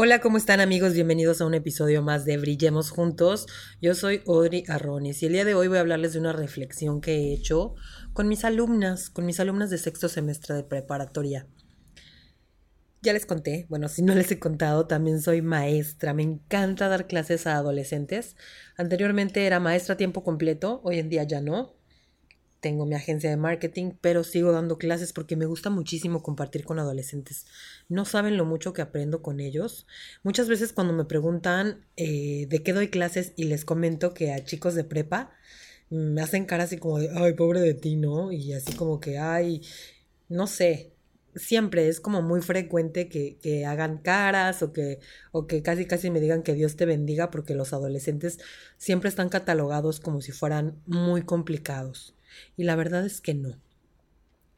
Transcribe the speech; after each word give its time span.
Hola, 0.00 0.20
¿cómo 0.20 0.36
están 0.36 0.60
amigos? 0.60 0.94
Bienvenidos 0.94 1.40
a 1.40 1.46
un 1.46 1.54
episodio 1.54 2.02
más 2.02 2.24
de 2.24 2.36
Brillemos 2.36 2.90
Juntos. 2.90 3.46
Yo 3.82 3.96
soy 3.96 4.22
Audrey 4.28 4.62
Arronis 4.68 5.20
y 5.24 5.26
el 5.26 5.32
día 5.32 5.44
de 5.44 5.56
hoy 5.56 5.66
voy 5.66 5.78
a 5.78 5.80
hablarles 5.80 6.12
de 6.12 6.20
una 6.20 6.32
reflexión 6.32 7.00
que 7.00 7.16
he 7.16 7.32
hecho 7.32 7.74
con 8.12 8.28
mis 8.28 8.44
alumnas, 8.44 9.10
con 9.10 9.26
mis 9.26 9.40
alumnas 9.40 9.70
de 9.70 9.78
sexto 9.78 10.08
semestre 10.08 10.54
de 10.54 10.62
preparatoria. 10.62 11.48
Ya 13.02 13.12
les 13.12 13.26
conté, 13.26 13.66
bueno, 13.68 13.88
si 13.88 14.02
no 14.02 14.14
les 14.14 14.30
he 14.30 14.38
contado, 14.38 14.86
también 14.86 15.20
soy 15.20 15.42
maestra, 15.42 16.14
me 16.14 16.22
encanta 16.22 16.86
dar 16.86 17.08
clases 17.08 17.48
a 17.48 17.56
adolescentes. 17.56 18.36
Anteriormente 18.76 19.46
era 19.46 19.58
maestra 19.58 19.94
a 19.94 19.96
tiempo 19.96 20.22
completo, 20.22 20.80
hoy 20.84 21.00
en 21.00 21.08
día 21.08 21.24
ya 21.24 21.40
no, 21.40 21.74
tengo 22.60 22.86
mi 22.86 22.94
agencia 22.94 23.30
de 23.30 23.36
marketing, 23.36 23.92
pero 24.00 24.24
sigo 24.24 24.52
dando 24.52 24.78
clases 24.78 25.12
porque 25.12 25.36
me 25.36 25.46
gusta 25.46 25.70
muchísimo 25.70 26.22
compartir 26.22 26.64
con 26.64 26.78
adolescentes. 26.78 27.46
No 27.88 28.04
saben 28.04 28.36
lo 28.36 28.44
mucho 28.44 28.72
que 28.72 28.82
aprendo 28.82 29.22
con 29.22 29.40
ellos. 29.40 29.86
Muchas 30.22 30.48
veces 30.48 30.72
cuando 30.72 30.92
me 30.92 31.04
preguntan 31.04 31.86
eh, 31.96 32.46
de 32.48 32.62
qué 32.62 32.72
doy 32.72 32.88
clases 32.88 33.32
y 33.36 33.44
les 33.44 33.64
comento 33.64 34.14
que 34.14 34.32
a 34.32 34.44
chicos 34.44 34.74
de 34.74 34.84
prepa, 34.84 35.32
me 35.90 36.20
hacen 36.22 36.44
cara 36.46 36.64
así 36.64 36.78
como 36.78 36.98
de, 36.98 37.10
ay, 37.14 37.34
pobre 37.34 37.60
de 37.60 37.74
ti, 37.74 37.96
¿no? 37.96 38.32
Y 38.32 38.52
así 38.52 38.74
como 38.74 39.00
que, 39.00 39.18
ay, 39.18 39.62
no 40.28 40.46
sé, 40.46 40.92
siempre 41.34 41.88
es 41.88 42.00
como 42.00 42.22
muy 42.22 42.42
frecuente 42.42 43.08
que, 43.08 43.38
que, 43.38 43.64
hagan 43.66 43.98
caras 43.98 44.62
o 44.62 44.72
que, 44.72 45.00
o 45.32 45.46
que 45.46 45.62
casi 45.62 45.86
casi 45.86 46.10
me 46.10 46.20
digan 46.20 46.42
que 46.42 46.54
Dios 46.54 46.76
te 46.76 46.86
bendiga 46.86 47.30
porque 47.30 47.54
los 47.54 47.72
adolescentes 47.72 48.38
siempre 48.76 49.08
están 49.08 49.28
catalogados 49.28 50.00
como 50.00 50.20
si 50.20 50.32
fueran 50.32 50.80
muy 50.86 51.22
complicados. 51.22 52.14
Y 52.56 52.64
la 52.64 52.76
verdad 52.76 53.04
es 53.04 53.20
que 53.20 53.34
no. 53.34 53.58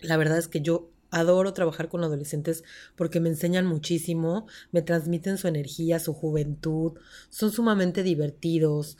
La 0.00 0.16
verdad 0.16 0.38
es 0.38 0.48
que 0.48 0.60
yo 0.60 0.90
adoro 1.10 1.52
trabajar 1.52 1.88
con 1.88 2.04
adolescentes 2.04 2.64
porque 2.96 3.20
me 3.20 3.28
enseñan 3.28 3.66
muchísimo, 3.66 4.46
me 4.72 4.82
transmiten 4.82 5.38
su 5.38 5.48
energía, 5.48 5.98
su 5.98 6.14
juventud, 6.14 6.92
son 7.28 7.52
sumamente 7.52 8.02
divertidos. 8.02 8.96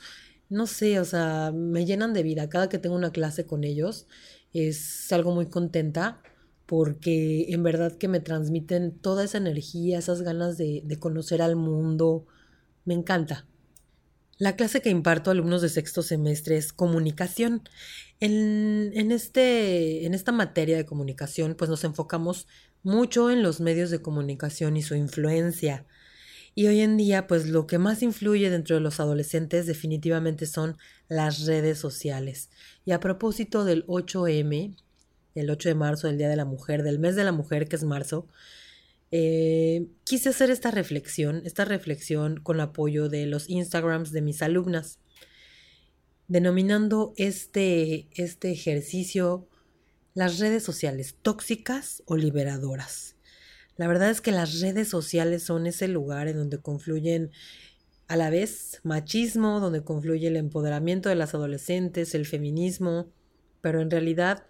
No 0.49 0.67
sé, 0.67 0.99
o 0.99 1.05
sea, 1.05 1.51
me 1.53 1.85
llenan 1.85 2.13
de 2.13 2.23
vida. 2.23 2.49
Cada 2.49 2.69
que 2.69 2.77
tengo 2.77 2.95
una 2.95 3.11
clase 3.11 3.45
con 3.45 3.63
ellos 3.63 4.07
es 4.53 5.11
algo 5.11 5.33
muy 5.33 5.47
contenta 5.47 6.21
porque 6.65 7.47
en 7.49 7.63
verdad 7.63 7.97
que 7.97 8.07
me 8.07 8.19
transmiten 8.19 8.91
toda 8.91 9.23
esa 9.23 9.37
energía, 9.37 9.99
esas 9.99 10.21
ganas 10.21 10.57
de, 10.57 10.81
de 10.85 10.99
conocer 10.99 11.41
al 11.41 11.55
mundo. 11.55 12.27
Me 12.85 12.93
encanta. 12.93 13.45
La 14.37 14.55
clase 14.55 14.81
que 14.81 14.89
imparto 14.89 15.29
a 15.29 15.33
alumnos 15.33 15.61
de 15.61 15.69
sexto 15.69 16.01
semestre 16.01 16.57
es 16.57 16.73
comunicación. 16.73 17.61
En, 18.21 18.91
en, 18.93 19.11
este, 19.11 20.05
en 20.05 20.13
esta 20.13 20.31
materia 20.31 20.77
de 20.77 20.85
comunicación, 20.85 21.55
pues 21.55 21.69
nos 21.69 21.83
enfocamos 21.83 22.47
mucho 22.83 23.29
en 23.29 23.43
los 23.43 23.59
medios 23.59 23.89
de 23.89 24.01
comunicación 24.01 24.77
y 24.77 24.83
su 24.83 24.95
influencia. 24.95 25.85
Y 26.53 26.67
hoy 26.67 26.81
en 26.81 26.97
día, 26.97 27.27
pues 27.27 27.47
lo 27.47 27.65
que 27.65 27.77
más 27.77 28.03
influye 28.03 28.49
dentro 28.49 28.75
de 28.75 28.81
los 28.81 28.99
adolescentes 28.99 29.65
definitivamente 29.65 30.45
son 30.45 30.77
las 31.07 31.45
redes 31.45 31.79
sociales. 31.79 32.49
Y 32.85 32.91
a 32.91 32.99
propósito 32.99 33.65
del 33.65 33.85
8M, 33.87 34.75
el 35.35 35.49
8 35.49 35.69
de 35.69 35.75
marzo, 35.75 36.07
el 36.07 36.17
Día 36.17 36.29
de 36.29 36.35
la 36.35 36.45
Mujer, 36.45 36.83
del 36.83 36.99
mes 36.99 37.15
de 37.15 37.23
la 37.23 37.31
mujer, 37.31 37.67
que 37.67 37.77
es 37.77 37.83
marzo, 37.83 38.27
eh, 39.11 39.87
quise 40.03 40.29
hacer 40.29 40.51
esta 40.51 40.71
reflexión, 40.71 41.41
esta 41.45 41.65
reflexión 41.65 42.39
con 42.39 42.59
apoyo 42.61 43.09
de 43.09 43.25
los 43.25 43.49
Instagrams 43.49 44.11
de 44.11 44.21
mis 44.21 44.41
alumnas, 44.41 44.99
denominando 46.31 47.13
este, 47.17 48.07
este 48.13 48.51
ejercicio 48.51 49.49
las 50.13 50.39
redes 50.39 50.63
sociales 50.63 51.17
tóxicas 51.21 52.03
o 52.05 52.15
liberadoras. 52.15 53.17
La 53.75 53.89
verdad 53.89 54.09
es 54.09 54.21
que 54.21 54.31
las 54.31 54.61
redes 54.61 54.87
sociales 54.87 55.43
son 55.43 55.67
ese 55.67 55.89
lugar 55.89 56.29
en 56.29 56.37
donde 56.37 56.61
confluyen 56.61 57.31
a 58.07 58.15
la 58.15 58.29
vez 58.29 58.79
machismo, 58.83 59.59
donde 59.59 59.83
confluye 59.83 60.29
el 60.29 60.37
empoderamiento 60.37 61.09
de 61.09 61.15
las 61.15 61.35
adolescentes, 61.35 62.15
el 62.15 62.25
feminismo, 62.25 63.11
pero 63.59 63.81
en 63.81 63.91
realidad 63.91 64.45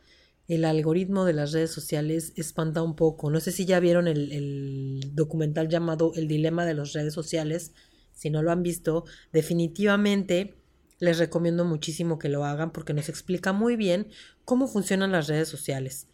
el 0.48 0.66
algoritmo 0.66 1.26
de 1.26 1.34
las 1.34 1.52
redes 1.52 1.72
sociales 1.72 2.34
espanta 2.36 2.84
un 2.84 2.96
poco. 2.96 3.32
No 3.32 3.40
sé 3.40 3.52
si 3.52 3.66
ya 3.66 3.80
vieron 3.80 4.08
el, 4.08 5.02
documental 5.14 5.68
llamado 5.68 6.12
El 6.16 6.28
dilema 6.28 6.64
de 6.64 6.76
las 6.76 6.94
redes 6.94 7.16
sociales. 7.16 7.74
Si 8.14 8.30
no 8.30 8.44
lo 8.44 8.52
han 8.52 8.62
visto, 8.62 9.06
definitivamente 9.34 10.61
les 11.02 11.18
recomiendo 11.18 11.66
muchísimo 11.66 12.20
que 12.20 12.30
lo 12.30 12.46
hagan 12.46 12.72
porque 12.72 12.94
nos 12.94 13.10
explica 13.10 13.52
muy 13.52 13.76
bien 13.76 14.08
cómo 14.46 14.68
funcionan 14.68 15.12
las 15.12 15.28
redes 15.28 15.50
sociales, 15.50 16.08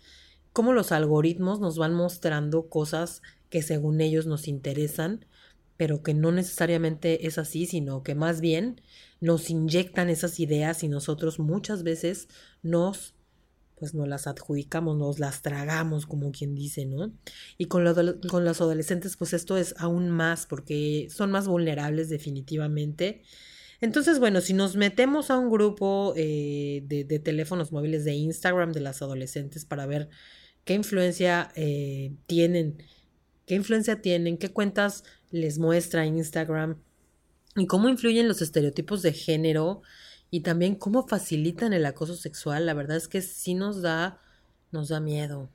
cómo 0.53 0.71
los 0.71 0.93
algoritmos 0.93 1.59
nos 1.59 1.77
van 1.77 1.93
mostrando 1.93 2.69
cosas 2.69 3.21
que 3.49 3.61
según 3.61 3.99
ellos 3.99 4.25
nos 4.27 4.47
interesan, 4.47 5.25
pero 5.75 6.01
que 6.01 6.13
no 6.13 6.31
necesariamente 6.31 7.27
es 7.27 7.37
así, 7.37 7.65
sino 7.65 8.01
que 8.01 8.15
más 8.15 8.39
bien 8.39 8.81
nos 9.19 9.49
inyectan 9.49 10.09
esas 10.09 10.39
ideas 10.39 10.81
y 10.83 10.87
nosotros 10.87 11.37
muchas 11.37 11.83
veces 11.83 12.29
nos 12.63 13.13
pues 13.77 13.93
nos 13.93 14.07
las 14.07 14.25
adjudicamos, 14.25 14.97
nos 14.97 15.19
las 15.19 15.43
tragamos, 15.43 16.07
como 16.07 16.31
quien 16.31 16.55
dice, 16.55 16.87
¿no? 16.87 17.11
Y 17.59 17.65
con, 17.65 17.85
con 18.27 18.43
los 18.43 18.59
adolescentes, 18.59 19.17
pues 19.17 19.33
esto 19.33 19.55
es 19.55 19.75
aún 19.77 20.09
más, 20.09 20.47
porque 20.47 21.07
son 21.11 21.29
más 21.29 21.47
vulnerables 21.47 22.09
definitivamente. 22.09 23.21
Entonces, 23.81 24.19
bueno, 24.19 24.41
si 24.41 24.53
nos 24.53 24.75
metemos 24.75 25.29
a 25.29 25.37
un 25.37 25.49
grupo 25.49 26.13
eh, 26.15 26.83
de, 26.85 27.19
teléfonos 27.19 27.71
móviles 27.71 28.05
de 28.05 28.13
Instagram 28.13 28.71
de 28.71 28.79
las 28.81 29.01
adolescentes 29.01 29.65
para 29.65 29.85
ver 29.85 30.09
qué 30.63 30.73
influencia 30.73 31.51
eh, 31.55 32.13
tienen, 32.25 32.83
qué 33.45 33.55
influencia 33.55 34.01
tienen, 34.01 34.37
qué 34.37 34.49
cuentas 34.49 35.03
les 35.29 35.59
muestra 35.59 36.05
Instagram 36.05 36.81
y 37.55 37.67
cómo 37.67 37.89
influyen 37.89 38.27
los 38.27 38.41
estereotipos 38.41 39.01
de 39.01 39.13
género, 39.13 39.81
y 40.29 40.41
también 40.41 40.75
cómo 40.75 41.07
facilitan 41.07 41.73
el 41.73 41.85
acoso 41.85 42.15
sexual, 42.15 42.65
la 42.65 42.73
verdad 42.73 42.97
es 42.97 43.07
que 43.07 43.21
sí 43.21 43.53
nos 43.53 43.81
da, 43.81 44.19
nos 44.71 44.89
da 44.89 44.99
miedo. 44.99 45.49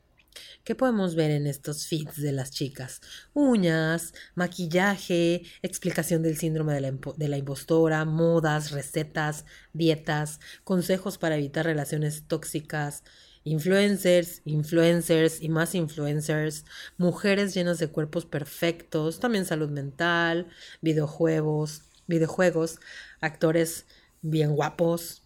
¿Qué 0.65 0.75
podemos 0.75 1.15
ver 1.15 1.31
en 1.31 1.47
estos 1.47 1.87
feeds 1.87 2.17
de 2.17 2.33
las 2.33 2.51
chicas? 2.51 3.01
Uñas, 3.35 4.15
maquillaje, 4.35 5.43
explicación 5.63 6.23
del 6.23 6.37
síndrome 6.37 6.75
de 6.75 7.29
la, 7.29 7.37
impostora, 7.37 8.05
modas, 8.05 8.71
recetas, 8.71 9.45
dietas, 9.73 10.41
consejos 10.65 11.19
para 11.19 11.37
evitar 11.37 11.65
relaciones 11.67 12.25
tóxicas, 12.29 13.03
influencers, 13.45 14.43
influencers 14.45 15.43
y 15.43 15.49
más 15.49 15.75
influencers, 15.75 16.65
mujeres 16.97 17.55
llenas 17.55 17.79
de 17.79 17.89
cuerpos 17.89 18.25
perfectos, 18.25 19.19
también 19.19 19.45
salud 19.45 19.71
mental, 19.71 20.49
videojuegos, 20.81 21.83
videojuegos, 22.07 22.79
actores 23.21 23.87
bien 24.21 24.55
guapos, 24.55 25.23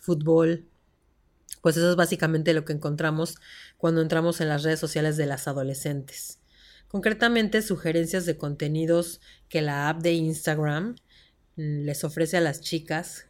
fútbol. 0.00 0.68
Pues 1.64 1.78
eso 1.78 1.88
es 1.88 1.96
básicamente 1.96 2.52
lo 2.52 2.66
que 2.66 2.74
encontramos 2.74 3.36
cuando 3.78 4.02
entramos 4.02 4.42
en 4.42 4.50
las 4.50 4.64
redes 4.64 4.78
sociales 4.78 5.16
de 5.16 5.24
las 5.24 5.48
adolescentes. 5.48 6.38
Concretamente, 6.88 7.62
sugerencias 7.62 8.26
de 8.26 8.36
contenidos 8.36 9.22
que 9.48 9.62
la 9.62 9.88
app 9.88 10.02
de 10.02 10.12
Instagram 10.12 10.96
mm, 11.56 11.86
les 11.86 12.04
ofrece 12.04 12.36
a 12.36 12.42
las 12.42 12.60
chicas, 12.60 13.28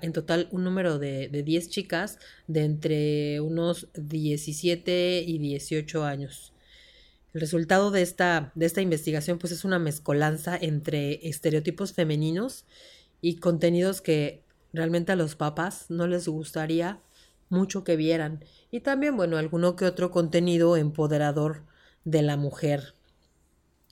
en 0.00 0.14
total 0.14 0.48
un 0.50 0.64
número 0.64 0.98
de, 0.98 1.28
de 1.28 1.42
10 1.42 1.68
chicas 1.68 2.18
de 2.46 2.64
entre 2.64 3.42
unos 3.42 3.88
17 3.92 5.24
y 5.26 5.36
18 5.38 6.04
años. 6.06 6.54
El 7.34 7.42
resultado 7.42 7.90
de 7.90 8.00
esta, 8.00 8.50
de 8.54 8.64
esta 8.64 8.80
investigación 8.80 9.38
pues 9.38 9.52
es 9.52 9.66
una 9.66 9.78
mezcolanza 9.78 10.56
entre 10.58 11.28
estereotipos 11.28 11.92
femeninos 11.92 12.64
y 13.20 13.36
contenidos 13.36 14.00
que 14.00 14.42
realmente 14.72 15.12
a 15.12 15.16
los 15.16 15.36
papás 15.36 15.90
no 15.90 16.06
les 16.06 16.28
gustaría 16.28 17.02
mucho 17.48 17.84
que 17.84 17.96
vieran. 17.96 18.44
Y 18.70 18.80
también, 18.80 19.16
bueno, 19.16 19.36
alguno 19.36 19.76
que 19.76 19.84
otro 19.86 20.10
contenido 20.10 20.76
empoderador 20.76 21.64
de 22.04 22.22
la 22.22 22.36
mujer. 22.36 22.94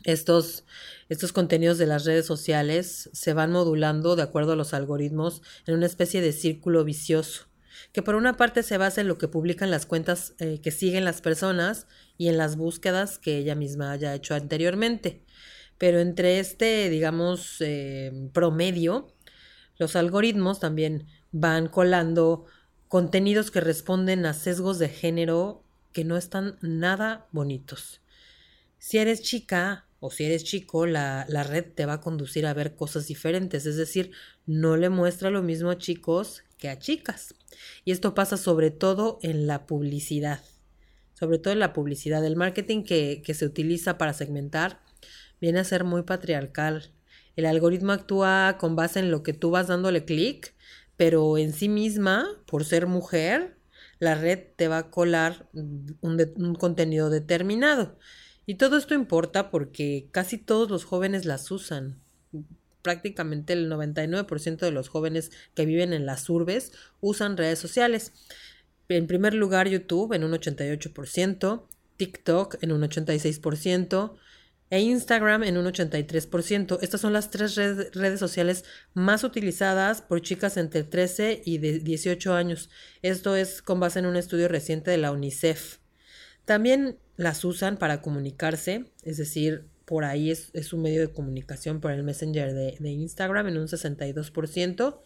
Estos, 0.04 0.64
estos 1.08 1.32
contenidos 1.32 1.78
de 1.78 1.86
las 1.86 2.04
redes 2.04 2.26
sociales 2.26 3.10
se 3.12 3.32
van 3.32 3.50
modulando 3.50 4.14
de 4.14 4.22
acuerdo 4.22 4.52
a 4.52 4.56
los 4.56 4.72
algoritmos 4.72 5.42
en 5.66 5.74
una 5.74 5.86
especie 5.86 6.20
de 6.20 6.32
círculo 6.32 6.84
vicioso, 6.84 7.46
que 7.92 8.02
por 8.02 8.14
una 8.14 8.36
parte 8.36 8.62
se 8.62 8.78
basa 8.78 9.00
en 9.00 9.08
lo 9.08 9.18
que 9.18 9.28
publican 9.28 9.70
las 9.70 9.86
cuentas 9.86 10.34
eh, 10.38 10.60
que 10.62 10.70
siguen 10.70 11.04
las 11.04 11.20
personas 11.22 11.88
y 12.18 12.28
en 12.28 12.38
las 12.38 12.56
búsquedas 12.56 13.18
que 13.18 13.38
ella 13.38 13.54
misma 13.54 13.90
haya 13.92 14.14
hecho 14.14 14.34
anteriormente. 14.34 15.24
Pero 15.78 15.98
entre 16.00 16.38
este, 16.38 16.88
digamos, 16.88 17.56
eh, 17.60 18.12
promedio, 18.32 19.12
Los 19.78 19.96
algoritmos 19.96 20.60
también 20.60 21.06
van 21.32 21.68
colando 21.68 22.46
contenidos 22.88 23.50
que 23.50 23.60
responden 23.60 24.26
a 24.26 24.34
sesgos 24.34 24.78
de 24.78 24.88
género 24.88 25.62
que 25.92 26.04
no 26.04 26.16
están 26.16 26.58
nada 26.60 27.26
bonitos. 27.32 28.00
Si 28.78 28.98
eres 28.98 29.22
chica 29.22 29.86
o 29.98 30.10
si 30.10 30.24
eres 30.24 30.44
chico, 30.44 30.86
la, 30.86 31.24
la, 31.28 31.42
red 31.42 31.64
te 31.74 31.86
va 31.86 31.94
a 31.94 32.00
conducir 32.00 32.46
a 32.46 32.54
ver 32.54 32.76
cosas 32.76 33.06
diferentes, 33.06 33.66
es 33.66 33.76
decir, 33.76 34.12
no 34.44 34.76
le 34.76 34.90
muestra 34.90 35.30
lo 35.30 35.42
mismo 35.42 35.70
a 35.70 35.78
chicos 35.78 36.44
que 36.58 36.68
a 36.68 36.78
chicas. 36.78 37.34
Y 37.84 37.92
esto 37.92 38.14
pasa 38.14 38.36
sobre 38.36 38.70
todo 38.70 39.18
en 39.22 39.46
la 39.46 39.66
publicidad, 39.66 40.42
sobre 41.14 41.38
todo 41.38 41.52
en 41.52 41.60
la 41.60 41.72
publicidad. 41.72 42.24
El 42.24 42.36
marketing 42.36 42.82
que, 42.84 43.22
que 43.24 43.34
se 43.34 43.46
utiliza 43.46 43.98
para 43.98 44.12
segmentar 44.12 44.80
viene 45.40 45.60
a 45.60 45.64
ser 45.64 45.84
muy 45.84 46.02
patriarcal. 46.02 46.90
El 47.34 47.46
algoritmo 47.46 47.92
actúa 47.92 48.56
con 48.58 48.76
base 48.76 49.00
en 49.00 49.10
lo 49.10 49.22
que 49.22 49.32
tú 49.32 49.50
vas 49.50 49.68
dándole 49.68 50.04
clic, 50.04 50.54
pero 50.96 51.38
en 51.38 51.52
sí 51.52 51.68
misma, 51.68 52.26
por 52.46 52.64
ser 52.64 52.86
mujer, 52.86 53.56
la 53.98 54.14
red 54.14 54.40
te 54.56 54.68
va 54.68 54.78
a 54.78 54.90
colar 54.90 55.48
un, 55.52 56.56
contenido 56.58 57.10
determinado. 57.10 57.98
Y 58.46 58.54
todo 58.56 58.76
esto 58.76 58.94
importa 58.94 59.50
porque 59.50 60.08
casi 60.12 60.38
todos 60.38 60.70
los 60.70 60.84
jóvenes 60.84 61.24
las 61.24 61.50
usan. 61.50 62.00
Prácticamente 62.82 63.52
el 63.52 63.70
99% 63.70 64.58
de 64.58 64.70
los 64.70 64.88
jóvenes 64.88 65.32
que 65.54 65.66
viven 65.66 65.92
en 65.92 66.06
las 66.06 66.28
urbes 66.30 66.72
usan 67.00 67.36
redes 67.36 67.58
sociales. 67.58 68.12
En 68.88 69.06
primer 69.08 69.34
lugar, 69.34 69.68
YouTube 69.68 70.12
en 70.12 70.22
un 70.22 70.32
88%, 70.32 71.64
TikTok 71.96 72.62
en 72.62 72.72
un 72.72 72.82
86%, 72.82 74.16
e 74.70 74.80
Instagram 74.80 75.44
en 75.44 75.56
un 75.56 75.66
83%. 75.66 76.78
Estas 76.82 77.00
son 77.00 77.12
las 77.12 77.30
tres 77.30 77.54
redes 77.56 78.18
sociales 78.18 78.64
más 78.94 79.24
utilizadas 79.24 80.02
por 80.02 80.22
chicas 80.22 80.56
entre 80.56 80.82
13 80.82 81.42
y 81.44 81.58
18 81.58 82.34
años. 82.34 82.70
Esto 83.02 83.36
es 83.36 83.62
con 83.62 83.80
base 83.80 84.00
en 84.00 84.06
un 84.06 84.16
estudio 84.16 84.48
reciente 84.48 84.90
de 84.90 84.98
la 84.98 85.12
UNICEF. 85.12 85.78
También 86.44 86.98
las 87.16 87.44
usan 87.44 87.76
para 87.76 88.02
comunicarse, 88.02 88.92
es 89.02 89.16
decir, 89.16 89.66
por 89.84 90.04
ahí 90.04 90.30
es, 90.30 90.72
un 90.72 90.82
medio 90.82 91.00
de 91.00 91.12
comunicación 91.12 91.80
por 91.80 91.92
el 91.92 92.02
Messenger 92.02 92.52
de, 92.52 92.76
de 92.78 92.90
Instagram 92.90 93.46
en 93.48 93.58
un 93.58 93.68
62%. 93.68 95.00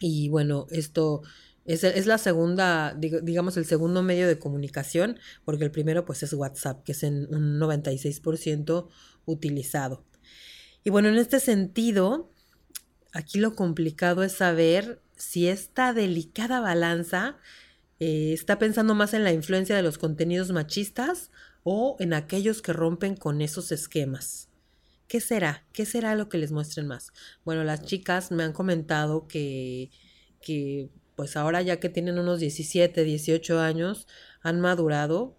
Y 0.00 0.28
bueno, 0.28 0.66
esto 0.70 1.22
es, 1.66 1.84
es, 1.84 2.06
la 2.06 2.18
segunda, 2.18 2.94
digamos, 2.94 3.56
el 3.56 3.66
segundo 3.66 4.02
medio 4.02 4.28
de 4.28 4.38
comunicación, 4.38 5.18
porque 5.44 5.64
el 5.64 5.70
primero 5.70 6.04
pues 6.04 6.22
es 6.22 6.32
WhatsApp, 6.32 6.84
que 6.84 6.92
es 6.92 7.02
en 7.02 7.34
un 7.34 7.58
96% 7.58 8.88
utilizado. 9.24 10.04
Y 10.84 10.90
bueno, 10.90 11.08
en 11.08 11.16
este 11.16 11.40
sentido, 11.40 12.30
aquí 13.12 13.38
lo 13.40 13.56
complicado 13.56 14.22
es 14.22 14.32
saber 14.32 15.02
si 15.16 15.48
esta 15.48 15.92
delicada 15.92 16.60
balanza 16.60 17.36
eh, 17.98 18.32
está 18.32 18.58
pensando 18.58 18.94
más 18.94 19.14
en 19.14 19.24
la 19.24 19.32
influencia 19.32 19.74
de 19.74 19.82
los 19.82 19.98
contenidos 19.98 20.52
machistas 20.52 21.30
o 21.64 21.96
en 21.98 22.12
aquellos 22.12 22.62
que 22.62 22.72
rompen 22.72 23.16
con 23.16 23.40
esos 23.40 23.72
esquemas. 23.72 24.48
¿Qué 25.08 25.20
será? 25.20 25.64
¿Qué 25.72 25.86
será 25.86 26.14
lo 26.14 26.28
que 26.28 26.38
les 26.38 26.52
muestren 26.52 26.86
más? 26.86 27.12
Bueno, 27.44 27.64
las 27.64 27.84
chicas 27.84 28.30
me 28.30 28.44
han 28.44 28.52
comentado 28.52 29.26
que, 29.26 29.90
que 30.40 30.90
pues 31.16 31.36
ahora 31.36 31.62
ya 31.62 31.80
que 31.80 31.88
tienen 31.88 32.18
unos 32.18 32.40
17, 32.40 33.02
18 33.02 33.60
años, 33.60 34.06
han 34.42 34.60
madurado 34.60 35.36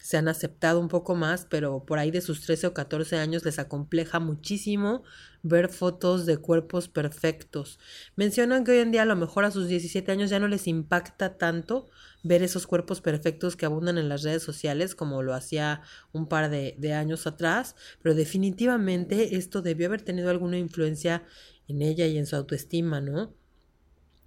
se 0.00 0.16
han 0.16 0.28
aceptado 0.28 0.80
un 0.80 0.88
poco 0.88 1.14
más, 1.14 1.46
pero 1.48 1.84
por 1.84 1.98
ahí 1.98 2.10
de 2.10 2.22
sus 2.22 2.40
13 2.40 2.68
o 2.68 2.74
14 2.74 3.18
años 3.18 3.44
les 3.44 3.58
acompleja 3.58 4.18
muchísimo 4.18 5.02
ver 5.42 5.68
fotos 5.68 6.24
de 6.24 6.38
cuerpos 6.38 6.88
perfectos. 6.88 7.78
Mencionan 8.16 8.64
que 8.64 8.72
hoy 8.72 8.78
en 8.78 8.92
día 8.92 9.02
a 9.02 9.06
lo 9.06 9.16
mejor 9.16 9.44
a 9.44 9.50
sus 9.50 9.68
17 9.68 10.10
años 10.10 10.30
ya 10.30 10.40
no 10.40 10.48
les 10.48 10.66
impacta 10.66 11.36
tanto 11.36 11.88
ver 12.22 12.42
esos 12.42 12.66
cuerpos 12.66 13.02
perfectos 13.02 13.56
que 13.56 13.66
abundan 13.66 13.98
en 13.98 14.08
las 14.08 14.22
redes 14.22 14.42
sociales 14.42 14.94
como 14.94 15.22
lo 15.22 15.34
hacía 15.34 15.82
un 16.12 16.28
par 16.28 16.50
de, 16.50 16.76
de 16.78 16.94
años 16.94 17.26
atrás, 17.26 17.76
pero 18.02 18.14
definitivamente 18.14 19.36
esto 19.36 19.60
debió 19.60 19.86
haber 19.88 20.02
tenido 20.02 20.30
alguna 20.30 20.58
influencia 20.58 21.24
en 21.68 21.82
ella 21.82 22.06
y 22.06 22.16
en 22.16 22.26
su 22.26 22.36
autoestima, 22.36 23.00
¿no? 23.00 23.34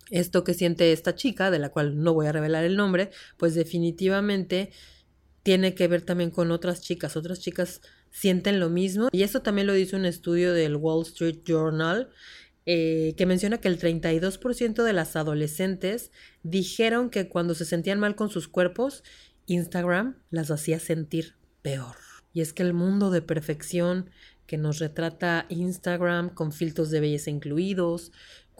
Esto 0.09 0.43
que 0.43 0.53
siente 0.53 0.91
esta 0.91 1.15
chica, 1.15 1.51
de 1.51 1.59
la 1.59 1.69
cual 1.69 2.01
no 2.01 2.13
voy 2.13 2.27
a 2.27 2.31
revelar 2.31 2.63
el 2.63 2.75
nombre, 2.75 3.11
pues 3.37 3.55
definitivamente 3.55 4.71
tiene 5.43 5.75
que 5.75 5.87
ver 5.87 6.01
también 6.01 6.31
con 6.31 6.51
otras 6.51 6.81
chicas. 6.81 7.15
Otras 7.17 7.39
chicas 7.39 7.81
sienten 8.11 8.59
lo 8.59 8.69
mismo. 8.69 9.09
Y 9.11 9.23
esto 9.23 9.41
también 9.41 9.67
lo 9.67 9.73
dice 9.73 9.95
un 9.95 10.05
estudio 10.05 10.53
del 10.53 10.75
Wall 10.75 11.03
Street 11.03 11.39
Journal, 11.45 12.09
eh, 12.65 13.13
que 13.17 13.25
menciona 13.25 13.59
que 13.59 13.67
el 13.67 13.77
32% 13.77 14.83
de 14.83 14.93
las 14.93 15.15
adolescentes 15.17 16.11
dijeron 16.43 17.09
que 17.09 17.27
cuando 17.27 17.55
se 17.55 17.65
sentían 17.65 17.99
mal 17.99 18.15
con 18.15 18.29
sus 18.29 18.47
cuerpos, 18.47 19.03
Instagram 19.47 20.17
las 20.29 20.49
hacía 20.49 20.79
sentir 20.79 21.35
peor. 21.61 21.97
Y 22.31 22.41
es 22.41 22.53
que 22.53 22.63
el 22.63 22.73
mundo 22.73 23.11
de 23.11 23.21
perfección 23.21 24.09
que 24.47 24.57
nos 24.57 24.79
retrata 24.79 25.45
Instagram 25.49 26.29
con 26.29 26.51
filtros 26.51 26.89
de 26.89 26.99
belleza 26.99 27.29
incluidos, 27.29 28.11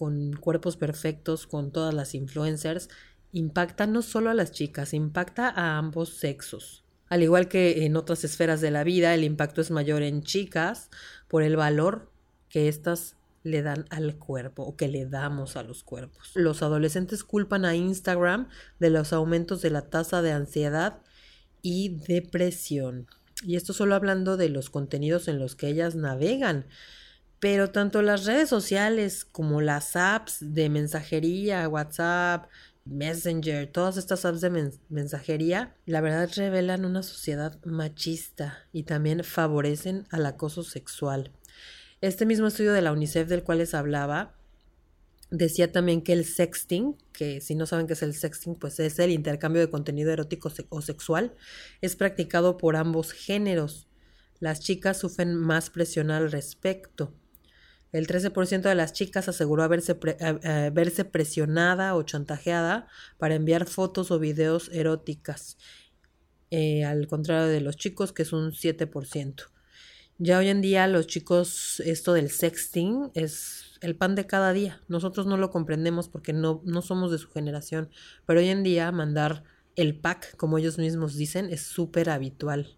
con 0.04 0.34
cuerpos 0.34 0.76
perfectos, 0.76 1.48
con 1.48 1.72
todas 1.72 1.94
las 1.94 2.14
influencers, 2.14 2.90
impacta 3.32 3.88
no 3.88 4.02
solo 4.02 4.32
a 4.32 4.34
las 4.34 4.52
chicas, 4.52 4.94
impacta 4.94 5.48
a 5.50 5.78
ambos 5.78 6.10
sexos. 6.10 6.84
Al 7.08 7.24
igual 7.24 7.48
que 7.48 7.86
en 7.86 7.96
otras 7.96 8.26
esferas 8.26 8.60
de 8.60 8.70
la 8.70 8.84
vida, 8.84 9.14
el 9.14 9.24
impacto 9.24 9.62
es 9.62 9.72
mayor 9.72 10.02
en 10.02 10.22
chicas 10.22 10.90
por 11.30 11.42
el 11.42 11.56
valor 11.56 12.12
que 12.50 12.68
éstas 12.68 13.16
le 13.44 13.62
dan 13.62 13.86
al 13.92 14.18
cuerpo 14.18 14.64
o 14.64 14.76
que 14.76 14.90
le 14.90 15.06
damos 15.06 15.56
a 15.56 15.64
los 15.64 15.86
cuerpos. 15.86 16.32
Los 16.36 16.64
adolescentes 16.64 17.24
culpan 17.24 17.64
a 17.64 17.74
Instagram 17.74 18.50
de 18.80 18.90
los 18.90 19.14
aumentos 19.14 19.62
de 19.62 19.70
la 19.70 19.84
tasa 19.84 20.22
de 20.22 20.34
ansiedad 20.34 21.00
y 21.62 21.98
depresión. 22.10 23.08
Y 23.42 23.56
esto 23.56 23.72
solo 23.72 23.96
hablando 23.96 24.36
de 24.36 24.50
los 24.50 24.70
contenidos 24.70 25.30
en 25.30 25.40
los 25.40 25.56
que 25.56 25.70
ellas 25.70 25.96
navegan. 25.96 26.66
Pero 27.44 27.72
tanto 27.72 28.01
las 28.01 28.24
redes 28.24 28.48
sociales 28.48 29.25
como 29.25 29.60
las 29.60 29.98
apps 29.98 30.38
de 30.40 30.69
mensajería, 30.69 31.68
WhatsApp, 31.68 32.50
Messenger, 32.86 33.69
todas 33.69 33.98
estas 33.98 34.24
apps 34.24 34.40
de 34.40 34.72
mensajería, 34.88 35.75
la 35.86 36.00
verdad 36.00 36.30
revelan 36.38 36.86
una 36.86 37.04
sociedad 37.04 37.60
machista 37.66 38.60
y 38.72 38.84
también 38.84 39.25
favorecen 39.25 40.07
al 40.10 40.25
acoso 40.25 40.63
sexual. 40.63 41.34
Este 42.00 42.25
mismo 42.25 42.48
estudio 42.48 42.72
de 42.72 42.81
la 42.81 42.94
UNICEF 42.94 43.28
del 43.28 43.44
cual 43.44 43.57
les 43.57 43.74
hablaba 43.74 44.38
decía 45.29 45.70
también 45.70 46.01
que 46.01 46.13
el 46.13 46.24
sexting, 46.24 46.96
que 47.12 47.41
si 47.41 47.56
no 47.56 47.65
saben 47.65 47.88
qué 47.88 47.94
es 47.94 48.03
el 48.03 48.13
sexting, 48.13 48.56
pues 48.56 48.79
es 48.79 49.00
el 49.00 49.12
intercambio 49.12 49.60
de 49.60 49.70
contenido 49.70 50.13
erótico 50.13 50.50
o 50.70 50.82
sexual, 50.82 51.36
es 51.82 51.98
practicado 51.98 52.56
por 52.56 52.77
ambos 52.77 53.12
géneros. 53.12 53.89
Las 54.39 54.62
chicas 54.62 54.98
sufren 54.98 55.36
más 55.36 55.70
presión 55.70 56.10
al 56.10 56.32
respecto. 56.32 57.13
El 57.94 58.08
13% 58.08 58.64
de 58.64 58.76
las 58.76 58.92
chicas 58.92 59.30
aseguró 59.30 59.62
haberse 59.62 59.94
verse 60.74 61.06
presionada 61.06 61.96
o 61.96 62.02
chantajeada 62.02 62.88
para 63.20 63.36
enviar 63.36 63.68
fotos 63.68 64.10
o 64.10 64.18
videos 64.20 64.70
eróticas, 64.74 65.58
eh, 66.50 66.84
al 66.86 67.08
contrario 67.08 67.46
de 67.48 67.62
los 67.62 67.78
chicos, 67.78 68.12
que 68.12 68.24
es 68.24 68.34
un 68.34 68.52
7%. 68.52 69.52
Ya 70.18 70.40
hoy 70.40 70.50
en 70.50 70.62
día 70.62 70.88
los 70.88 71.06
chicos, 71.06 71.80
esto 71.86 72.14
del 72.14 72.32
sexting 72.32 73.12
es 73.14 73.78
el 73.82 73.96
pan 73.96 74.16
de 74.16 74.26
cada 74.26 74.54
día. 74.54 74.82
Nosotros 74.88 75.28
no 75.28 75.38
lo 75.38 75.52
comprendemos 75.52 76.10
porque 76.10 76.34
no, 76.34 76.62
no 76.66 76.82
somos 76.82 77.12
de 77.12 77.20
su 77.20 77.30
generación, 77.30 77.90
pero 78.26 78.40
hoy 78.40 78.50
en 78.50 78.64
día 78.64 78.92
mandar 78.92 79.44
el 79.76 80.00
pack, 80.00 80.36
como 80.38 80.58
ellos 80.58 80.78
mismos 80.78 81.16
dicen, 81.16 81.50
es 81.52 81.62
súper 81.62 82.10
habitual. 82.10 82.78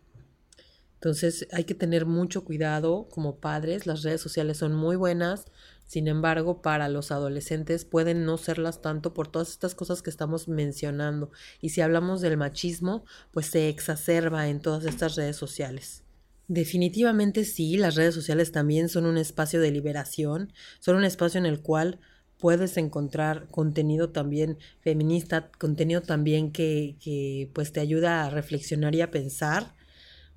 Entonces 1.05 1.47
hay 1.51 1.65
que 1.65 1.75
tener 1.75 2.07
mucho 2.07 2.43
cuidado 2.43 3.07
como 3.11 3.35
padres. 3.35 3.85
Las 3.85 4.01
redes 4.01 4.21
sociales 4.21 4.57
son 4.57 4.73
muy 4.73 4.95
buenas, 4.95 5.45
sin 5.85 6.07
embargo, 6.07 6.63
para 6.63 6.89
los 6.89 7.11
adolescentes 7.11 7.85
pueden 7.85 8.25
no 8.25 8.39
serlas 8.39 8.81
tanto 8.81 9.13
por 9.13 9.27
todas 9.27 9.51
estas 9.51 9.75
cosas 9.75 10.01
que 10.01 10.09
estamos 10.09 10.47
mencionando. 10.47 11.29
Y 11.61 11.69
si 11.69 11.81
hablamos 11.81 12.21
del 12.21 12.37
machismo, 12.37 13.05
pues 13.29 13.45
se 13.45 13.69
exacerba 13.69 14.47
en 14.47 14.59
todas 14.59 14.83
estas 14.85 15.15
redes 15.15 15.35
sociales. 15.35 16.01
Definitivamente 16.47 17.45
sí, 17.45 17.77
las 17.77 17.93
redes 17.93 18.15
sociales 18.15 18.51
también 18.51 18.89
son 18.89 19.05
un 19.05 19.19
espacio 19.19 19.61
de 19.61 19.69
liberación, 19.69 20.53
son 20.79 20.95
un 20.95 21.03
espacio 21.03 21.37
en 21.39 21.45
el 21.45 21.61
cual 21.61 21.99
puedes 22.39 22.77
encontrar 22.77 23.47
contenido 23.51 24.09
también 24.09 24.57
feminista, 24.79 25.51
contenido 25.59 26.01
también 26.01 26.51
que, 26.51 26.95
que 26.99 27.51
pues 27.53 27.71
te 27.71 27.79
ayuda 27.79 28.25
a 28.25 28.31
reflexionar 28.31 28.95
y 28.95 29.01
a 29.01 29.11
pensar 29.11 29.75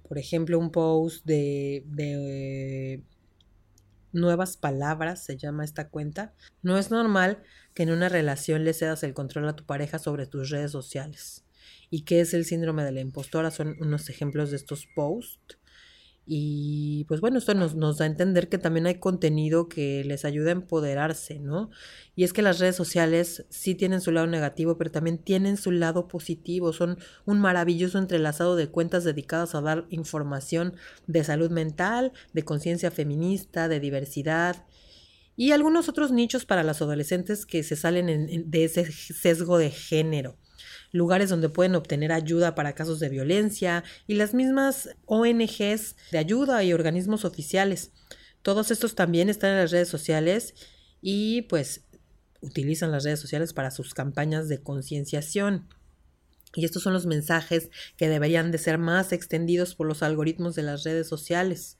por 0.09 0.19
ejemplo, 0.19 0.59
un 0.59 0.71
post 0.71 1.25
de, 1.27 1.85
de 1.87 3.03
nuevas 4.13 4.57
palabras, 4.57 5.23
se 5.25 5.37
llama 5.37 5.65
esta 5.65 5.89
cuenta. 5.89 6.35
No 6.63 6.79
es 6.79 6.91
normal 6.91 7.43
que 7.75 7.83
en 7.83 7.91
una 7.91 8.09
relación 8.09 8.65
le 8.65 8.73
cedas 8.73 9.03
el 9.03 9.15
control 9.15 9.49
a 9.49 9.57
tu 9.57 9.65
pareja 9.65 9.99
sobre 9.99 10.27
tus 10.27 10.51
redes 10.51 10.73
sociales. 10.73 11.45
¿Y 11.91 12.03
qué 12.03 12.21
es 12.21 12.35
el 12.35 12.45
síndrome 12.45 12.85
de 12.85 12.93
la 12.93 13.01
impostora? 13.01 13.51
Son 13.51 13.77
unos 13.81 14.09
ejemplos 14.09 14.51
de 14.51 14.57
estos 14.57 14.87
posts. 14.95 15.58
Y 16.31 17.05
pues 17.09 17.23
bueno, 17.23 17.39
esto 17.39 17.55
nos, 17.55 17.75
nos, 17.75 17.97
da 17.97 18.05
a 18.05 18.09
entender 18.09 18.51
que 18.51 18.59
también 18.59 18.87
hay 18.87 18.97
contenido 18.97 19.67
que 19.67 20.05
les 20.05 20.27
ayuda 20.27 20.51
a 20.51 20.53
empoderarse, 20.53 21.39
¿no? 21.39 21.71
Y 22.15 22.25
es 22.25 22.35
que 22.35 22.43
las 22.43 22.59
redes 22.59 22.77
sociales 22.77 23.47
sí 23.49 23.75
tienen 23.75 24.03
su 24.03 24.13
lado 24.13 24.27
negativo, 24.27 24.77
pero 24.77 24.91
también 24.91 25.17
tienen 25.17 25.57
su 25.57 25.71
lado 25.71 26.07
positivo. 26.07 26.75
Son 26.75 26.99
un 27.25 27.41
maravilloso 27.41 27.99
entrelazado 27.99 28.57
de 28.57 28.69
cuentas 28.69 29.05
dedicadas 29.05 29.55
a 29.55 29.63
dar 29.63 29.87
información 29.89 30.75
de 31.07 31.25
salud 31.25 31.51
mental, 31.51 32.13
de 32.35 32.45
conciencia 32.45 32.91
feminista, 32.91 33.67
de 33.69 33.81
diversidad 33.81 34.67
y 35.35 35.53
algunos 35.53 35.89
otros 35.89 36.13
nichos 36.13 36.45
para 36.45 36.63
las 36.63 36.83
adolescentes 36.83 37.47
que 37.47 37.63
se 37.63 37.77
salen 37.77 38.51
de 38.51 38.65
ese 38.65 38.93
sesgo 38.93 39.57
de 39.57 39.71
género 39.71 40.37
lugares 40.93 41.31
donde 41.31 41.49
pueden 41.49 41.75
obtener 41.75 42.13
ayuda 42.13 42.55
para 42.55 42.75
casos 42.75 43.01
de 43.01 43.09
violencia 43.09 43.85
y 44.07 44.15
las 44.15 44.35
mismas 44.35 44.91
ONGs 45.07 45.97
de 46.11 46.19
ayuda 46.19 46.63
y 46.65 46.73
organismos 46.73 47.25
oficiales. 47.25 47.93
Todos 48.43 48.71
estos 48.71 48.95
también 48.95 49.29
están 49.29 49.51
en 49.51 49.59
las 49.59 49.71
redes 49.71 49.89
sociales 49.89 50.55
y 51.01 51.43
pues 51.43 51.85
utilizan 52.41 52.93
las 52.93 53.05
redes 53.05 53.21
sociales 53.21 53.53
para 53.53 53.71
sus 53.71 53.95
campañas 53.95 54.49
de 54.49 54.63
concienciación. 54.63 55.69
Y 56.55 56.65
estos 56.65 56.83
son 56.83 56.93
los 56.93 57.07
mensajes 57.07 57.71
que 57.97 58.09
deberían 58.09 58.51
de 58.51 58.59
ser 58.59 58.79
más 58.79 59.13
extendidos 59.13 59.75
por 59.75 59.87
los 59.87 60.03
algoritmos 60.03 60.55
de 60.55 60.63
las 60.63 60.85
redes 60.85 61.09
sociales. 61.09 61.78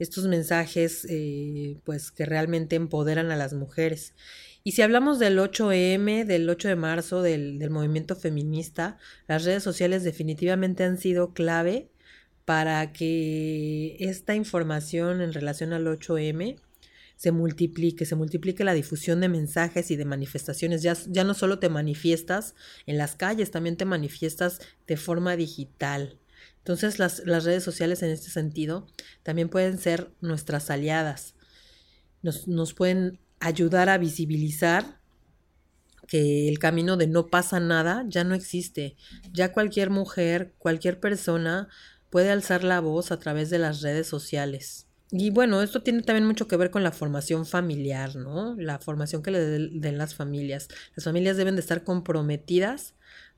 Estos 0.00 0.26
mensajes, 0.26 1.06
eh, 1.08 1.78
pues, 1.84 2.10
que 2.10 2.26
realmente 2.26 2.74
empoderan 2.74 3.30
a 3.30 3.36
las 3.36 3.52
mujeres. 3.52 4.14
Y 4.64 4.72
si 4.72 4.82
hablamos 4.82 5.20
del 5.20 5.38
8M, 5.38 6.24
del 6.24 6.50
8 6.50 6.68
de 6.68 6.76
marzo, 6.76 7.22
del, 7.22 7.60
del 7.60 7.70
movimiento 7.70 8.16
feminista, 8.16 8.98
las 9.28 9.44
redes 9.44 9.62
sociales 9.62 10.02
definitivamente 10.02 10.82
han 10.82 10.98
sido 10.98 11.32
clave 11.32 11.90
para 12.44 12.92
que 12.92 13.96
esta 14.00 14.34
información 14.34 15.20
en 15.20 15.32
relación 15.32 15.72
al 15.72 15.86
8M 15.86 16.56
se 17.20 17.32
multiplique, 17.32 18.06
se 18.06 18.16
multiplique 18.16 18.64
la 18.64 18.72
difusión 18.72 19.20
de 19.20 19.28
mensajes 19.28 19.90
y 19.90 19.96
de 19.96 20.06
manifestaciones. 20.06 20.82
Ya, 20.82 20.96
ya 21.06 21.22
no 21.22 21.34
solo 21.34 21.58
te 21.58 21.68
manifiestas 21.68 22.54
en 22.86 22.96
las 22.96 23.14
calles, 23.14 23.50
también 23.50 23.76
te 23.76 23.84
manifiestas 23.84 24.58
de 24.86 24.96
forma 24.96 25.36
digital. 25.36 26.18
Entonces 26.60 26.98
las, 26.98 27.22
las 27.26 27.44
redes 27.44 27.64
sociales 27.64 28.02
en 28.02 28.10
este 28.10 28.30
sentido 28.30 28.86
también 29.22 29.48
pueden 29.48 29.78
ser 29.78 30.12
nuestras 30.20 30.70
aliadas. 30.70 31.34
Nos, 32.22 32.48
nos 32.48 32.74
pueden 32.74 33.18
ayudar 33.40 33.88
a 33.88 33.98
visibilizar 33.98 35.00
que 36.06 36.48
el 36.48 36.58
camino 36.58 36.96
de 36.96 37.06
no 37.06 37.28
pasa 37.28 37.60
nada 37.60 38.04
ya 38.08 38.24
no 38.24 38.34
existe. 38.34 38.96
Ya 39.32 39.52
cualquier 39.52 39.90
mujer, 39.90 40.54
cualquier 40.58 41.00
persona 41.00 41.68
puede 42.10 42.30
alzar 42.30 42.64
la 42.64 42.80
voz 42.80 43.12
a 43.12 43.18
través 43.18 43.48
de 43.48 43.58
las 43.58 43.80
redes 43.80 44.08
sociales. 44.08 44.88
Y 45.12 45.30
bueno, 45.30 45.62
esto 45.62 45.82
tiene 45.82 46.02
también 46.02 46.26
mucho 46.26 46.46
que 46.46 46.56
ver 46.56 46.70
con 46.70 46.82
la 46.82 46.92
formación 46.92 47.46
familiar, 47.46 48.16
¿no? 48.16 48.54
La 48.56 48.78
formación 48.78 49.22
que 49.22 49.30
le 49.30 49.40
den 49.40 49.98
las 49.98 50.14
familias. 50.14 50.68
Las 50.94 51.04
familias 51.04 51.36
deben 51.36 51.56
de 51.56 51.60
estar 51.60 51.82
comprometidas 51.82 52.94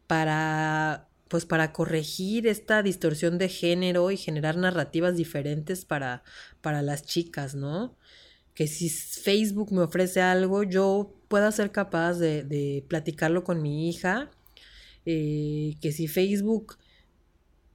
para 0.07 1.09
pues 1.33 1.47
para 1.47 1.73
corregir 1.73 2.47
esta 2.47 2.83
distorsión 2.83 3.39
de 3.39 3.49
género 3.49 4.11
y 4.11 4.19
generar 4.19 4.59
narrativas 4.59 5.17
diferentes 5.17 5.87
para, 5.87 6.25
para 6.61 6.83
las 6.83 7.07
chicas, 7.07 7.55
¿no? 7.55 7.97
que 8.55 8.67
si 8.67 8.91
Facebook 8.91 9.73
me 9.73 9.81
ofrece 9.81 10.21
algo, 10.21 10.63
yo 10.63 11.15
pueda 11.29 11.51
ser 11.53 11.73
capaz 11.73 12.19
de, 12.19 12.85
platicarlo 12.87 13.45
con 13.45 13.63
mi 13.63 13.89
hija, 13.89 14.31
eh, 15.07 15.77
que 15.81 15.91
si 15.91 16.07
Facebook, 16.07 16.77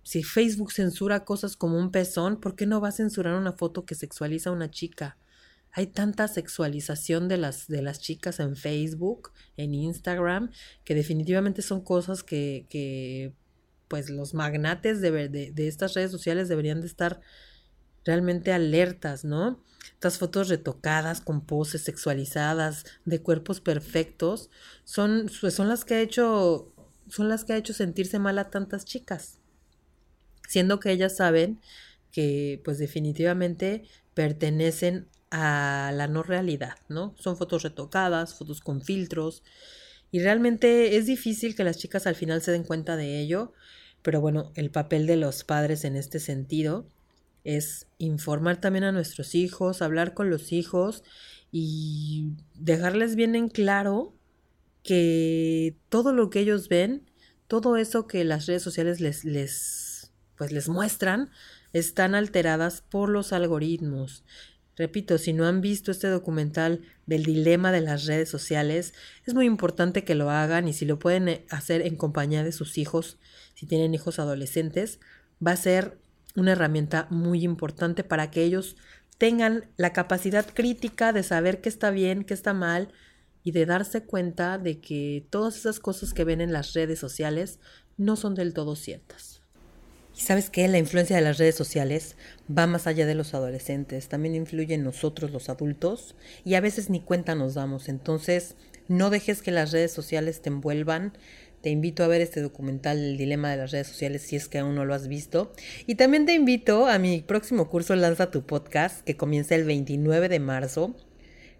si 0.04 0.22
Facebook 0.22 0.72
censura 0.72 1.26
cosas 1.26 1.58
como 1.58 1.80
un 1.80 1.90
pezón, 1.90 2.40
¿por 2.40 2.56
qué 2.56 2.68
no 2.68 2.80
va 2.80 2.90
a 2.90 2.92
censurar 2.92 3.34
una 3.34 3.54
foto 3.54 3.86
que 3.86 3.96
sexualiza 3.96 4.52
a 4.52 4.54
una 4.54 4.70
chica? 4.70 5.18
Hay 5.72 5.88
tanta 5.88 6.28
sexualización 6.28 7.28
de 7.28 7.38
las, 7.38 7.68
de 7.68 7.82
las 7.82 8.00
chicas 8.00 8.40
en 8.40 8.56
Facebook, 8.56 9.32
en 9.58 9.74
Instagram, 9.74 10.52
que 10.84 10.94
definitivamente 10.94 11.64
son 11.64 11.82
cosas 11.82 12.24
que, 12.24 12.68
que 12.70 13.34
pues 13.88 14.10
los 14.10 14.34
magnates 14.34 15.02
de, 15.02 15.30
de, 15.30 15.52
de 15.52 15.68
estas 15.68 15.94
redes 15.94 16.12
sociales 16.12 16.50
deberían 16.50 16.82
de 16.82 16.88
estar 16.88 17.22
realmente 18.06 18.54
alertas, 18.54 19.26
¿no? 19.26 19.62
Estas 19.94 20.18
fotos 20.18 20.50
retocadas 20.50 21.22
con 21.22 21.46
poses 21.46 21.82
sexualizadas 21.82 22.86
de 23.06 23.22
cuerpos 23.22 23.62
perfectos 23.62 24.50
son, 24.84 25.30
pues, 25.42 25.54
son 25.54 25.68
las 25.70 25.86
que 25.86 25.96
ha 25.96 26.02
hecho 26.02 26.74
son 27.10 27.30
las 27.30 27.46
que 27.46 27.54
ha 27.54 27.58
hecho 27.58 27.74
sentirse 27.74 28.20
mal 28.20 28.38
a 28.38 28.50
tantas 28.50 28.84
chicas, 28.86 29.40
siendo 30.48 30.80
que 30.80 30.92
ellas 30.92 31.16
saben 31.16 31.62
que 32.12 32.62
pues 32.66 32.80
definitivamente 32.80 33.84
pertenecen 34.14 35.08
a 35.32 35.92
la 35.94 36.08
no 36.08 36.24
realidad, 36.24 36.78
¿no? 36.90 37.16
Son 37.18 37.38
fotos 37.38 37.64
retocadas, 37.64 38.34
fotos 38.34 38.62
con 38.62 38.82
filtros 38.82 39.44
y 40.12 40.20
realmente 40.20 40.96
es 40.98 41.06
difícil 41.06 41.56
que 41.56 41.64
las 41.64 41.78
chicas 41.78 42.08
al 42.08 42.16
final 42.16 42.42
se 42.42 42.52
den 42.52 42.64
cuenta 42.64 42.96
de 42.96 43.20
ello, 43.20 43.54
pero 44.02 44.22
bueno, 44.22 44.52
el 44.56 44.72
papel 44.72 45.06
de 45.08 45.18
los 45.18 45.44
padres 45.44 45.84
en 45.84 45.96
este 45.96 46.20
sentido 46.20 46.88
es 47.44 47.88
informar 47.98 48.60
también 48.60 48.84
a 48.84 48.92
nuestros 48.92 49.36
hijos, 49.36 49.82
hablar 49.82 50.14
con 50.14 50.30
los 50.30 50.52
hijos 50.52 51.04
y 51.52 52.32
dejarles 52.56 53.16
bien 53.16 53.36
en 53.36 53.50
claro 53.50 54.14
que 54.84 55.76
todo 55.90 56.14
lo 56.14 56.30
que 56.30 56.40
ellos 56.40 56.70
ven, 56.70 57.10
todo 57.48 57.78
eso 57.78 58.08
que 58.08 58.24
las 58.24 58.46
redes 58.46 58.64
sociales 58.64 59.00
les, 59.00 59.26
les, 59.26 60.12
pues 60.36 60.52
les 60.52 60.70
muestran, 60.70 61.30
están 61.74 62.16
alteradas 62.16 62.82
por 62.82 63.10
los 63.10 63.34
algoritmos. 63.34 64.24
Repito, 64.78 65.18
si 65.18 65.34
no 65.34 65.48
han 65.48 65.60
visto 65.60 65.92
este 65.92 66.08
documental 66.08 66.82
del 67.08 67.24
dilema 67.24 67.72
de 67.72 67.82
las 67.82 68.06
redes 68.06 68.30
sociales, 68.30 68.94
es 69.26 69.34
muy 69.34 69.48
importante 69.48 70.04
que 70.04 70.14
lo 70.14 70.30
hagan 70.30 70.68
y 70.68 70.74
si 70.74 70.86
lo 70.86 71.00
pueden 71.00 71.44
hacer 71.50 71.82
en 71.82 71.96
compañía 71.96 72.44
de 72.44 72.52
sus 72.52 72.78
hijos, 72.78 73.18
si 73.56 73.66
tienen 73.66 73.96
hijos 73.96 74.20
adolescentes, 74.20 75.00
va 75.46 75.52
a 75.52 75.58
ser 75.58 75.98
una 76.36 76.52
herramienta 76.52 77.08
muy 77.10 77.44
importante 77.44 78.04
para 78.04 78.30
que 78.30 78.44
ellos 78.44 78.78
tengan 79.18 79.66
la 79.78 79.94
capacidad 79.94 80.46
crítica 80.54 81.12
de 81.12 81.24
saber 81.24 81.60
qué 81.60 81.70
está 81.70 81.90
bien, 81.90 82.24
qué 82.24 82.36
está 82.36 82.54
mal 82.54 82.90
y 83.44 83.52
de 83.52 83.66
darse 83.66 84.04
cuenta 84.04 84.60
de 84.60 84.80
que 84.80 85.26
todas 85.32 85.58
esas 85.58 85.80
cosas 85.80 86.14
que 86.14 86.24
ven 86.24 86.40
en 86.40 86.54
las 86.54 86.74
redes 86.74 87.00
sociales 87.00 87.60
no 87.98 88.16
son 88.16 88.36
del 88.36 88.54
todo 88.54 88.76
ciertas. 88.76 89.37
Y 90.18 90.22
sabes 90.22 90.50
que 90.50 90.68
la 90.68 90.80
influencia 90.80 91.16
de 91.16 91.22
las 91.22 91.38
redes 91.38 91.54
sociales 91.54 92.16
va 92.50 92.66
más 92.66 92.88
allá 92.88 93.06
de 93.06 93.14
los 93.14 93.36
adolescentes, 93.36 94.10
también 94.10 94.34
influye 94.34 94.74
en 94.74 94.84
nosotros 94.84 95.30
los 95.30 95.48
adultos 95.48 96.16
y 96.44 96.56
a 96.56 96.60
veces 96.60 96.90
ni 96.90 97.02
cuenta 97.02 97.36
nos 97.36 97.54
damos. 97.54 97.88
Entonces, 97.88 98.56
no 98.88 99.12
dejes 99.12 99.44
que 99.44 99.52
las 99.52 99.72
redes 99.72 99.92
sociales 99.92 100.42
te 100.42 100.50
envuelvan, 100.50 101.14
te 101.62 101.70
invito 101.70 102.04
a 102.04 102.08
ver 102.08 102.22
este 102.22 102.42
documental 102.42 102.98
El 102.98 103.18
dilema 103.18 103.52
de 103.52 103.58
las 103.58 103.72
redes 103.72 103.88
sociales 103.88 104.24
si 104.24 104.36
es 104.36 104.48
que 104.48 104.58
aún 104.58 104.74
no 104.74 104.86
lo 104.86 104.96
has 104.96 105.08
visto. 105.08 105.54
Y 105.86 105.96
también 105.96 106.26
te 106.26 106.34
invito 106.34 106.88
a 106.88 106.98
mi 106.98 107.22
próximo 107.22 107.70
curso 107.70 107.96
Lanza 107.96 108.32
tu 108.32 108.44
podcast 108.44 109.04
que 109.04 109.18
comienza 109.18 109.54
el 109.54 109.66
29 109.66 110.30
de 110.30 110.40
marzo. 110.40 110.96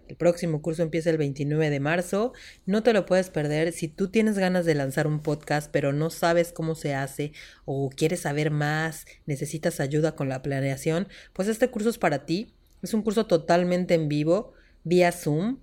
El 0.08 0.16
próximo 0.16 0.62
curso 0.62 0.82
empieza 0.82 1.10
el 1.10 1.18
29 1.18 1.68
de 1.68 1.80
marzo. 1.80 2.32
No 2.64 2.82
te 2.82 2.94
lo 2.94 3.04
puedes 3.04 3.28
perder. 3.28 3.72
Si 3.72 3.88
tú 3.88 4.08
tienes 4.08 4.38
ganas 4.38 4.64
de 4.64 4.74
lanzar 4.74 5.06
un 5.06 5.20
podcast 5.20 5.70
pero 5.70 5.92
no 5.92 6.08
sabes 6.08 6.52
cómo 6.52 6.74
se 6.74 6.94
hace 6.94 7.32
o 7.66 7.90
quieres 7.90 8.20
saber 8.20 8.50
más, 8.50 9.04
necesitas 9.26 9.80
ayuda 9.80 10.16
con 10.16 10.28
la 10.28 10.42
planeación, 10.42 11.08
pues 11.34 11.48
este 11.48 11.68
curso 11.68 11.90
es 11.90 11.98
para 11.98 12.24
ti. 12.24 12.54
Es 12.82 12.94
un 12.94 13.02
curso 13.02 13.26
totalmente 13.26 13.94
en 13.94 14.08
vivo, 14.08 14.54
vía 14.84 15.12
Zoom 15.12 15.58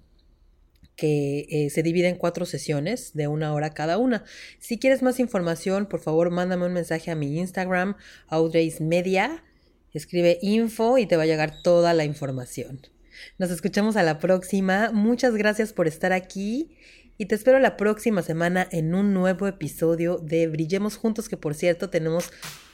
que 0.96 1.48
eh, 1.50 1.70
se 1.70 1.84
divide 1.84 2.08
en 2.08 2.16
cuatro 2.16 2.46
sesiones 2.46 3.14
de 3.14 3.28
una 3.28 3.54
hora 3.54 3.74
cada 3.74 3.98
una. 3.98 4.24
Si 4.60 4.78
quieres 4.78 5.02
más 5.02 5.20
información, 5.20 5.88
por 5.88 6.00
favor, 6.00 6.30
mándame 6.30 6.68
un 6.68 6.74
mensaje 6.74 7.12
a 7.12 7.16
mi 7.16 7.38
Instagram, 7.38 7.98
Audrey's 8.28 8.80
Media. 8.80 9.44
Escribe 9.92 10.40
info 10.42 10.98
y 10.98 11.06
te 11.06 11.18
va 11.18 11.24
a 11.24 11.26
llegar 11.26 11.62
toda 11.64 11.94
la 11.94 12.06
información. 12.06 12.95
Nos 13.38 13.52
escuchamos 13.52 13.96
a 13.96 14.04
la 14.04 14.20
próxima. 14.20 14.92
Muchas 14.92 15.36
gracias 15.36 15.74
por 15.74 15.88
estar 15.88 16.14
aquí 16.14 16.76
y 17.18 17.28
te 17.28 17.36
espero 17.36 17.60
la 17.60 17.78
próxima 17.78 18.22
semana 18.22 18.68
en 18.72 18.94
un 18.94 19.14
nuevo 19.14 19.48
episodio 19.48 20.18
de 20.18 20.48
Brillemos 20.48 20.98
Juntos, 20.98 21.30
que 21.30 21.38
por 21.38 21.56
cierto 21.56 21.90
tenemos 21.90 22.32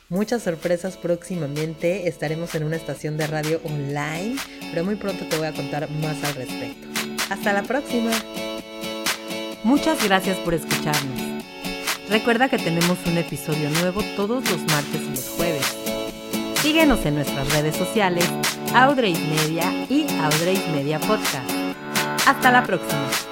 muchas 0.09 0.43
sorpresas 0.43 0.97
próximamente. 0.97 2.07
Estaremos 2.07 2.55
en 2.55 2.63
una 2.63 2.75
estación 2.75 3.17
de 3.17 3.27
radio 3.27 3.61
online, 3.63 4.37
pero 4.71 4.83
muy 4.83 4.95
pronto 4.95 5.25
te 5.29 5.37
voy 5.37 5.47
a 5.47 5.53
contar 5.53 5.89
más 5.89 6.23
al 6.23 6.35
respecto. 6.35 6.87
Hasta 7.29 7.53
la 7.53 7.63
próxima. 7.63 8.11
Muchas 9.63 10.03
gracias 10.03 10.37
por 10.39 10.55
escucharnos. 10.55 11.43
Recuerda 12.09 12.49
que 12.49 12.57
tenemos 12.57 12.97
un 13.05 13.17
episodio 13.17 13.69
nuevo 13.69 14.01
todos 14.15 14.43
los 14.49 14.59
martes 14.63 15.01
y 15.01 15.09
los 15.11 15.29
jueves. 15.29 15.77
Síguenos 16.61 17.05
en 17.05 17.15
nuestras 17.15 17.51
redes 17.53 17.75
sociales, 17.75 18.25
Audrey's 18.75 19.19
Media 19.19 19.85
y 19.89 20.05
Audrey's 20.21 20.65
Media 20.69 20.99
Podcast. 20.99 21.49
Hasta 22.25 22.51
la 22.51 22.63
próxima. 22.63 23.30